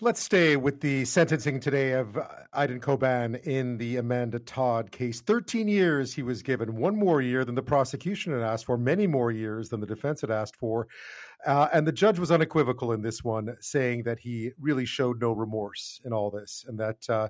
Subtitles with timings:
[0.00, 5.20] Let's stay with the sentencing today of uh, Aydin Coban in the Amanda Todd case.
[5.20, 9.06] 13 years he was given, one more year than the prosecution had asked for, many
[9.06, 10.88] more years than the defense had asked for.
[11.46, 15.30] Uh, and the judge was unequivocal in this one, saying that he really showed no
[15.30, 17.28] remorse in all this and that, uh,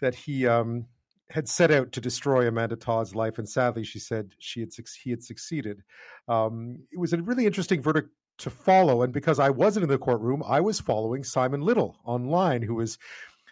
[0.00, 0.86] that he um,
[1.30, 3.38] had set out to destroy Amanda Todd's life.
[3.38, 5.84] And sadly, she said she had, he had succeeded.
[6.26, 8.10] Um, it was a really interesting verdict
[8.40, 9.02] to follow.
[9.02, 12.98] And because I wasn't in the courtroom, I was following Simon Little online, who was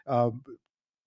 [0.06, 0.30] uh,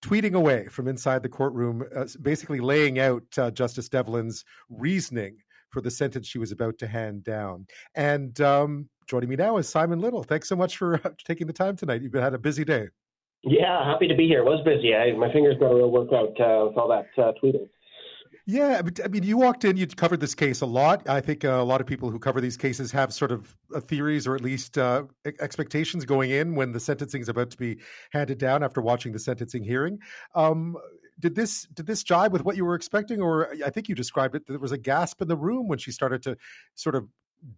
[0.02, 5.36] tweeting away from inside the courtroom, uh, basically laying out uh, Justice Devlin's reasoning
[5.70, 7.66] for the sentence she was about to hand down.
[7.94, 10.22] And um, joining me now is Simon Little.
[10.22, 12.02] Thanks so much for taking the time tonight.
[12.02, 12.88] You've had a busy day.
[13.44, 14.40] Yeah, happy to be here.
[14.40, 14.94] It was busy.
[14.94, 17.68] I, my fingers got a real workout uh, with all that uh, tweeting.
[18.44, 21.08] Yeah, I mean, you walked in, you covered this case a lot.
[21.08, 23.80] I think uh, a lot of people who cover these cases have sort of uh,
[23.80, 25.04] theories or at least uh,
[25.40, 27.78] expectations going in when the sentencing is about to be
[28.10, 29.98] handed down after watching the sentencing hearing.
[30.34, 30.76] Um,
[31.20, 34.34] did this did this jibe with what you were expecting, or I think you described
[34.34, 34.46] it?
[34.48, 36.36] There was a gasp in the room when she started to
[36.74, 37.06] sort of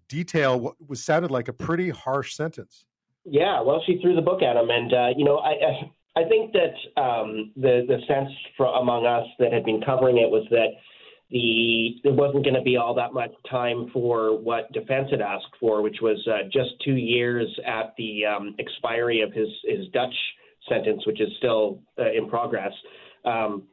[0.09, 2.85] detail what was sounded like a pretty harsh sentence.
[3.25, 6.23] Yeah, well, she threw the book at him, and uh, you know, I, I I
[6.29, 10.47] think that um, the the sense for, among us that had been covering it was
[10.51, 10.69] that
[11.31, 15.55] the there wasn't going to be all that much time for what defense had asked
[15.59, 20.15] for, which was uh, just two years at the um, expiry of his his Dutch
[20.69, 22.73] sentence, which is still uh, in progress.
[23.25, 23.65] Um,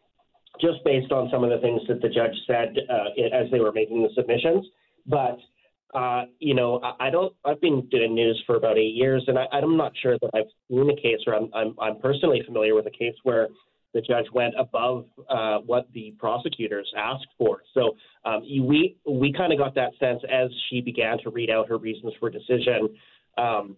[0.59, 3.71] just based on some of the things that the judge said uh, as they were
[3.71, 4.65] making the submissions,
[5.07, 5.37] but
[5.93, 7.33] uh, you know, I, I don't.
[7.45, 10.49] I've been doing news for about eight years, and I, I'm not sure that I've
[10.69, 13.49] seen a case, or I'm, I'm, I'm personally familiar with a case where
[13.93, 17.61] the judge went above uh, what the prosecutors asked for.
[17.73, 21.67] So um, we we kind of got that sense as she began to read out
[21.67, 22.89] her reasons for decision
[23.37, 23.75] um,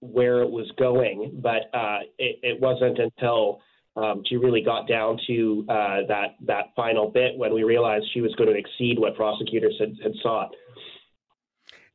[0.00, 3.60] where it was going, but uh, it, it wasn't until
[3.96, 8.20] um, she really got down to uh, that that final bit when we realized she
[8.20, 10.50] was going to exceed what prosecutors had, had sought.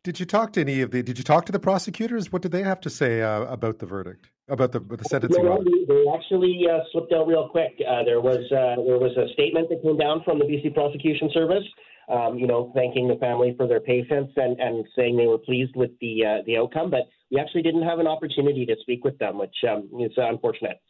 [0.04, 1.04] Did you talk to any of the?
[1.04, 2.32] Did you talk to the prosecutors?
[2.32, 5.46] What did they have to say uh, about the verdict, about the the sentencing?
[5.46, 7.80] No, they, they actually uh, slipped out real quick.
[7.88, 11.30] Uh, there was uh, there was a statement that came down from the BC Prosecution
[11.32, 11.64] Service,
[12.10, 15.76] um, you know, thanking the family for their patience and, and saying they were pleased
[15.76, 16.90] with the uh, the outcome.
[16.90, 20.82] But we actually didn't have an opportunity to speak with them, which um, is unfortunate.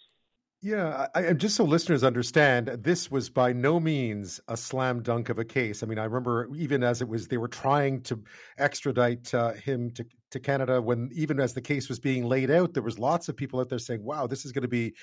[0.64, 5.40] Yeah, I, just so listeners understand, this was by no means a slam dunk of
[5.40, 5.82] a case.
[5.82, 8.24] I mean, I remember even as it was, they were trying to
[8.60, 10.80] extradite uh, him to, to Canada.
[10.80, 13.70] When even as the case was being laid out, there was lots of people out
[13.70, 14.94] there saying, "Wow, this is going to be,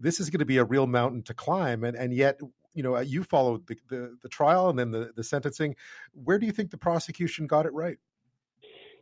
[0.00, 2.40] this is going to be a real mountain to climb." And and yet,
[2.74, 5.76] you know, you followed the, the, the trial and then the the sentencing.
[6.12, 7.98] Where do you think the prosecution got it right?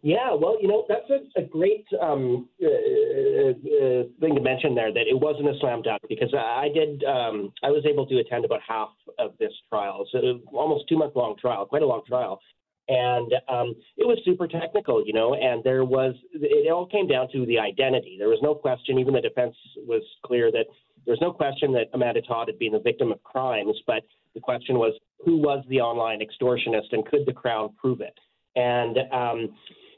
[0.02, 4.92] Yeah, well, you know, that's a, a great um, uh, uh, thing to mention there
[4.92, 8.44] that it wasn't a slam dunk because I did, um, I was able to attend
[8.44, 8.88] about half
[9.20, 10.04] of this trial.
[10.10, 12.40] So almost two month long trial, quite a long trial.
[12.88, 17.28] And um, it was super technical, you know, and there was, it all came down
[17.30, 18.16] to the identity.
[18.18, 19.54] There was no question, even the defense
[19.86, 20.64] was clear that
[21.06, 24.02] there was no question that Amanda Todd had been the victim of crimes, but
[24.34, 28.18] the question was who was the online extortionist and could the Crown prove it?
[28.56, 29.54] And, um,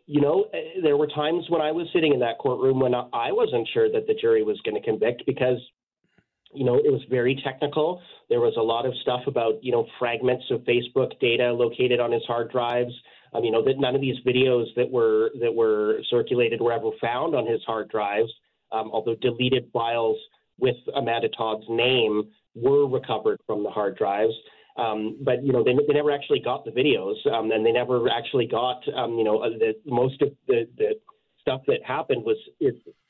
[0.07, 3.33] you know, eh, there were times when I was sitting in that courtroom when I
[3.33, 5.59] wasn't sure that the jury was going to convict because,
[6.53, 8.03] you know, it was very technical.
[8.29, 12.13] There was a lot of stuff about, you know, fragments of Facebook data located on
[12.13, 12.93] his hard drives.
[13.33, 16.91] Um, you know, that none of these videos that were that were circulated were ever
[17.01, 18.33] found on his hard drives.
[18.71, 20.17] Um, although deleted files
[20.59, 24.33] with Amanda Todd's name were recovered from the hard drives.
[24.77, 28.09] Um, but you know, they, they never actually got the videos, um, and they never
[28.09, 30.95] actually got um, you know uh, the most of the, the
[31.41, 32.37] stuff that happened was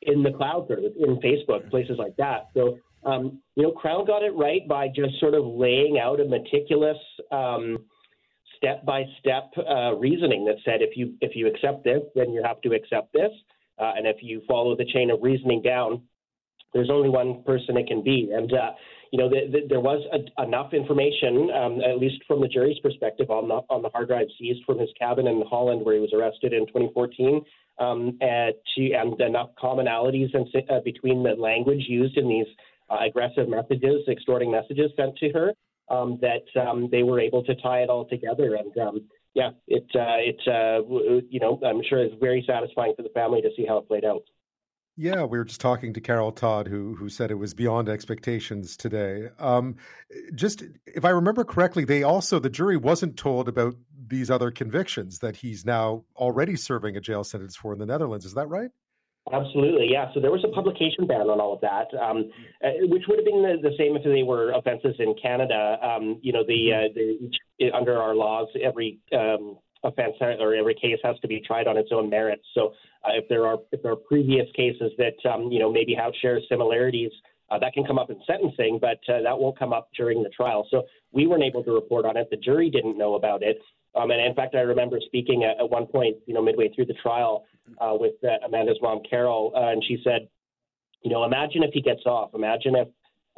[0.02, 2.48] in the cloud service, in Facebook, places like that.
[2.54, 6.24] So um, you know, Crown got it right by just sort of laying out a
[6.24, 6.98] meticulous.
[7.30, 7.78] Um,
[8.56, 9.50] step by step
[9.98, 13.30] reasoning that said if you if you accept this then you have to accept this
[13.78, 16.00] uh, and if you follow the chain of reasoning down
[16.72, 18.70] there's only one person it can be and uh,
[19.14, 22.80] you know, the, the, there was a, enough information, um, at least from the jury's
[22.80, 26.00] perspective, on the on the hard drive seized from his cabin in Holland, where he
[26.00, 27.40] was arrested in 2014,
[27.78, 32.46] um, and, to, and enough commonalities uh, between the language used in these
[32.90, 35.52] uh, aggressive messages, extorting messages sent to her,
[35.90, 38.56] um, that um, they were able to tie it all together.
[38.56, 40.82] And um, yeah, it uh, it uh,
[41.30, 44.04] you know, I'm sure it's very satisfying for the family to see how it played
[44.04, 44.24] out.
[44.96, 48.76] Yeah, we were just talking to Carol Todd, who who said it was beyond expectations
[48.76, 49.28] today.
[49.40, 49.76] Um,
[50.34, 53.74] just if I remember correctly, they also the jury wasn't told about
[54.06, 58.24] these other convictions that he's now already serving a jail sentence for in the Netherlands.
[58.24, 58.70] Is that right?
[59.32, 60.12] Absolutely, yeah.
[60.12, 62.30] So there was a publication ban on all of that, um,
[62.62, 65.78] uh, which would have been the, the, same if they were offences in Canada.
[65.82, 68.98] Um, you know, the, uh, the, under our laws, every
[69.84, 72.44] offence or every case has to be tried on its own merits.
[72.54, 72.72] So
[73.04, 76.12] uh, if there are if there are previous cases that um, you know maybe have
[76.20, 77.12] share similarities,
[77.50, 80.30] uh, that can come up in sentencing, but uh, that won't come up during the
[80.30, 80.66] trial.
[80.70, 82.28] So we weren't able to report on it.
[82.30, 83.58] The jury didn't know about it.
[83.94, 86.86] Um, and in fact, I remember speaking at, at, one point, you know, midway through
[86.86, 87.44] the trial
[87.80, 90.28] uh, with uh, Amanda's mom, Carol, uh, and she said,
[91.02, 92.30] you know, imagine if he gets off.
[92.34, 92.88] Imagine if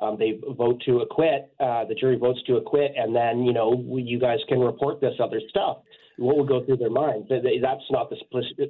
[0.00, 3.84] um, they vote to acquit, uh, the jury votes to acquit, and then, you know,
[3.99, 5.78] you guys can report this other stuff.
[6.18, 7.28] What would go through their minds?
[7.28, 8.16] That's not the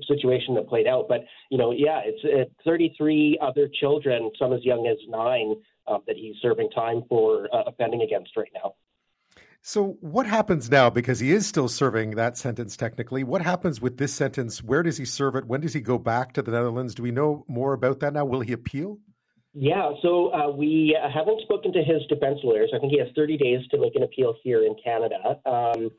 [0.09, 1.07] situation that played out.
[1.09, 5.55] But, you know, yeah, it's, it's 33 other children, some as young as nine,
[5.87, 8.75] uh, that he's serving time for uh, offending against right now.
[9.63, 10.91] So, what happens now?
[10.91, 13.25] Because he is still serving that sentence technically.
[13.25, 14.63] What happens with this sentence?
[14.63, 15.45] Where does he serve it?
[15.45, 16.95] When does he go back to the Netherlands?
[16.95, 18.25] Do we know more about that now?
[18.25, 18.99] Will he appeal?
[19.59, 22.71] Yeah, so uh, we haven't spoken to his defense lawyers.
[22.75, 25.41] I think he has 30 days to make an appeal here in Canada.
[25.47, 25.91] Um,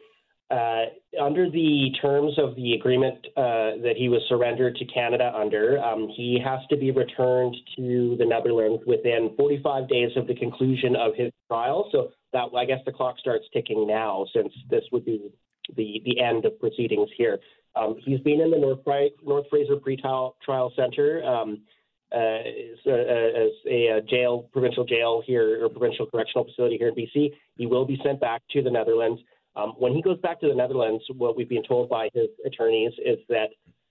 [0.49, 0.85] uh,
[1.21, 6.07] under the terms of the agreement uh, that he was surrendered to Canada under, um,
[6.15, 11.15] he has to be returned to the Netherlands within 45 days of the conclusion of
[11.15, 11.89] his trial.
[11.91, 15.31] So that I guess the clock starts ticking now, since this would be
[15.75, 17.39] the the end of proceedings here.
[17.75, 18.79] Um, he's been in the North,
[19.23, 21.23] North Fraser Pretrial Trial Center.
[21.23, 21.61] Um,
[22.09, 26.95] uh, as, a, as a, jail, provincial jail here, or provincial correctional facility here in
[26.95, 27.33] BC.
[27.57, 29.19] He will be sent back to the Netherlands.
[29.57, 32.94] Um, when he goes back to the Netherlands, what we've been told by his attorneys
[33.04, 33.50] is that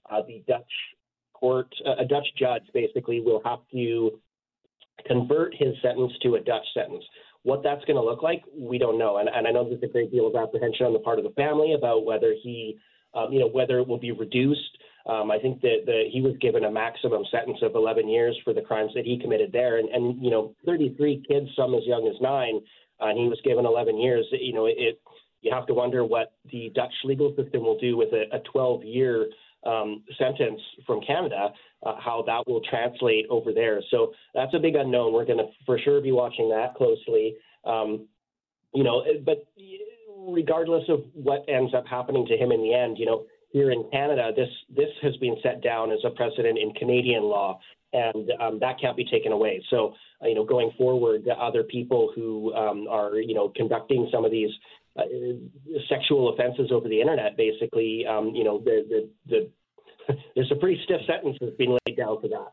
[0.08, 0.62] uh, the Dutch
[1.34, 4.20] court, uh, a Dutch judge basically will have to
[5.06, 7.04] convert his sentence to a Dutch sentence.
[7.42, 9.18] What that's going to look like, we don't know.
[9.18, 11.30] And, and, I know there's a great deal of apprehension on the part of the
[11.30, 12.78] family about whether he,
[13.14, 14.78] um, you know, whether it will be reduced.
[15.06, 18.52] Um, I think that, that he was given a maximum sentence of 11 years for
[18.52, 19.78] the crimes that he committed there.
[19.78, 22.60] And, and you know, 33 kids, some as young as nine,
[23.00, 24.26] uh, and he was given 11 years.
[24.32, 25.00] You know, it
[25.46, 29.26] you have to wonder what the Dutch legal system will do with a 12 year
[29.64, 31.50] um, sentence from Canada,
[31.84, 33.80] uh, how that will translate over there.
[33.90, 35.12] So that's a big unknown.
[35.12, 37.36] We're going to for sure be watching that closely.
[37.64, 38.06] Um,
[38.74, 39.46] you know, but
[40.28, 43.88] regardless of what ends up happening to him in the end, you know, here in
[43.90, 47.58] Canada, this this has been set down as a precedent in Canadian law,
[47.92, 49.64] and um, that can't be taken away.
[49.70, 54.24] So, uh, you know, going forward, other people who um, are you know conducting some
[54.24, 54.50] of these
[54.98, 55.02] uh,
[55.88, 59.50] sexual offenses over the internet, basically, um, you know, the, the,
[60.08, 62.50] the, there's a pretty stiff sentence that's being laid down for that.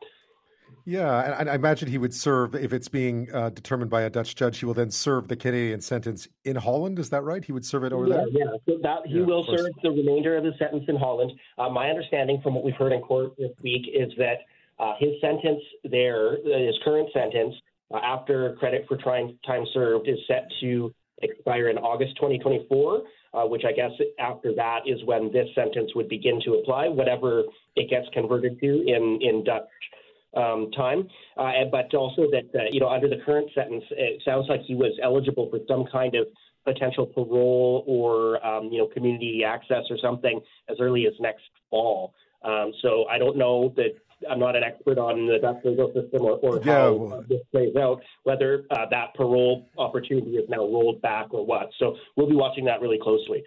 [0.86, 4.34] Yeah, and I imagine he would serve if it's being uh, determined by a Dutch
[4.34, 4.58] judge.
[4.58, 6.98] He will then serve the Canadian sentence in Holland.
[6.98, 7.42] Is that right?
[7.42, 8.28] He would serve it over yeah, there.
[8.28, 11.32] Yeah, so that he yeah, will serve the remainder of the sentence in Holland.
[11.56, 14.40] Uh, my understanding from what we've heard in court this week is that
[14.78, 17.54] uh, his sentence there, his current sentence,
[17.92, 19.38] uh, after credit for time
[19.72, 20.92] served, is set to
[21.24, 26.08] expire in August 2024, uh, which I guess after that is when this sentence would
[26.08, 27.44] begin to apply, whatever
[27.76, 29.68] it gets converted to in, in Dutch
[30.36, 31.08] um, time.
[31.36, 34.74] Uh, but also that, uh, you know, under the current sentence, it sounds like he
[34.74, 36.26] was eligible for some kind of
[36.64, 42.14] potential parole or, um, you know, community access or something as early as next fall.
[42.42, 43.94] Um, so I don't know that
[44.30, 47.40] I'm not an expert on the Dutch legal system or, or yeah, how well, this
[47.50, 51.70] plays out, whether uh, that parole opportunity is now rolled back or what.
[51.78, 53.42] So we'll be watching that really closely.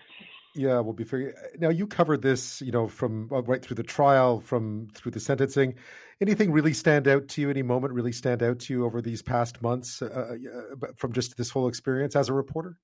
[0.55, 1.35] Yeah, we'll be figuring.
[1.59, 5.19] Now you covered this, you know, from uh, right through the trial, from through the
[5.19, 5.75] sentencing.
[6.19, 7.49] Anything really stand out to you?
[7.51, 11.37] Any moment really stand out to you over these past months uh, uh from just
[11.37, 12.77] this whole experience as a reporter?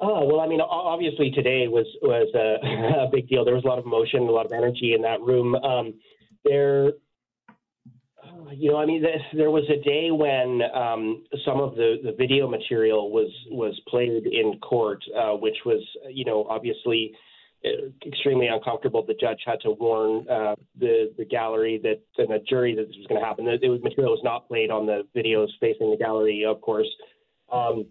[0.00, 3.44] Oh well, I mean, obviously today was was a, a, big deal.
[3.44, 5.54] There was a lot of emotion, a lot of energy in that room.
[5.56, 5.94] Um,
[6.44, 6.92] there,
[8.52, 12.48] you know, I mean, there was a day when um, some of the, the video
[12.48, 17.12] material was was played in court, uh, which was, you know, obviously
[17.64, 19.04] uh, extremely uncomfortable.
[19.06, 22.96] The judge had to warn uh, the the gallery that and the jury that this
[22.96, 23.44] was going to happen.
[23.46, 26.88] The, material was not played on the videos facing the gallery, of course.
[27.52, 27.86] Um,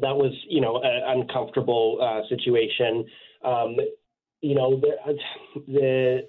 [0.00, 3.04] that was, you know, an uncomfortable uh, situation.
[3.44, 3.76] Um,
[4.40, 5.16] you know, the,
[5.68, 6.28] the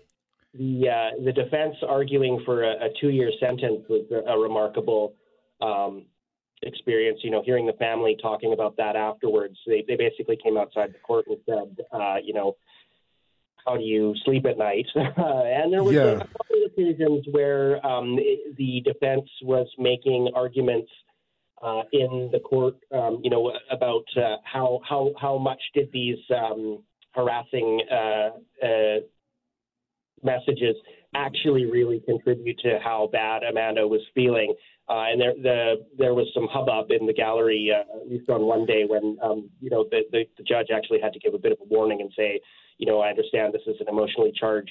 [0.57, 5.13] the uh, the defense arguing for a, a two year sentence was a, remarkable
[5.61, 6.05] um,
[6.61, 7.19] experience.
[7.23, 10.99] You know, hearing the family talking about that afterwards, they they basically came outside the
[10.99, 12.55] court and said, uh, you know,
[13.65, 14.85] how do you sleep at night?
[14.95, 16.01] and there was yeah.
[16.01, 18.17] a couple of occasions where um,
[18.57, 20.89] the defense was making arguments.
[21.63, 26.17] Uh, in the court, um, you know, about uh, how how how much did these
[26.29, 26.83] um,
[27.15, 28.29] harassing uh,
[28.61, 28.99] uh,
[30.25, 30.75] messages
[31.15, 34.53] actually really contribute to how bad Amanda was feeling.
[34.87, 38.43] Uh, and there, the, there was some hubbub in the gallery, uh, at least on
[38.43, 41.39] one day when, um, you know, the, the, the, judge actually had to give a
[41.39, 42.39] bit of a warning and say,
[42.77, 44.69] you know, I understand this is an emotionally charged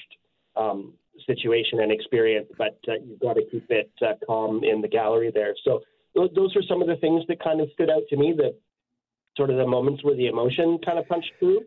[0.55, 0.93] um,
[1.25, 5.31] situation and experience, but uh, you've got to keep it uh, calm in the gallery
[5.33, 5.53] there.
[5.65, 5.81] So
[6.15, 8.55] those are some of the things that kind of stood out to me, that
[9.35, 11.61] sort of the moments where the emotion kind of punched through.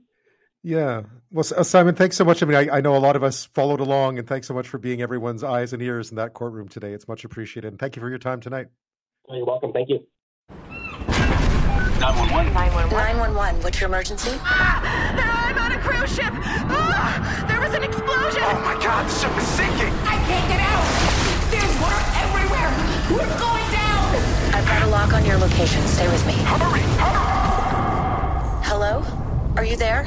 [0.62, 1.02] Yeah.
[1.30, 2.42] Well, uh, Simon, thanks so much.
[2.42, 4.68] I mean, I, I, know a lot of us followed along, and thanks so much
[4.68, 6.92] for being everyone's eyes and ears in that courtroom today.
[6.92, 7.68] It's much appreciated.
[7.68, 8.66] And thank you for your time tonight.
[9.28, 9.72] You're welcome.
[9.72, 10.06] Thank you.
[12.00, 12.54] 911.
[12.54, 12.96] 911.
[12.96, 13.62] 911.
[13.62, 14.30] What's your emergency?
[14.40, 14.80] Ah,
[15.50, 16.32] I'm on a cruise ship.
[16.32, 18.42] Ah, there was an explosion.
[18.42, 19.94] Oh my God, the ship is sinking.
[20.06, 20.86] I can't get out.
[21.50, 22.70] There's water everywhere.
[23.10, 24.14] We're going down.
[24.54, 25.82] I've got a lock on your location.
[25.86, 26.34] Stay with me.
[26.34, 28.62] Hurry, hurry.
[28.64, 29.04] Hello?
[29.56, 30.06] Are you there?